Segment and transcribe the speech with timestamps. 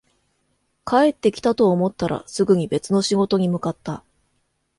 [0.83, 4.03] 帰ってきたと思ったら、すぐに別の仕事に向かった